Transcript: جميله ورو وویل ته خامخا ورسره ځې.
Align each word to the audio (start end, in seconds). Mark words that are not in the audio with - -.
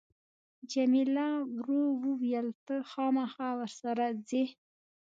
جميله 0.71 1.27
ورو 1.55 1.81
وویل 2.03 2.47
ته 2.65 2.75
خامخا 2.91 3.49
ورسره 3.59 4.05
ځې. 4.29 4.43